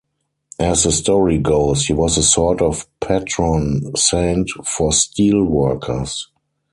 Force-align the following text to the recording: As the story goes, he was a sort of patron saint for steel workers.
As 0.57 0.81
the 0.81 0.91
story 0.91 1.37
goes, 1.37 1.85
he 1.85 1.93
was 1.93 2.17
a 2.17 2.23
sort 2.23 2.59
of 2.59 2.87
patron 3.01 3.95
saint 3.95 4.49
for 4.65 4.91
steel 4.91 5.43
workers. 5.43 6.27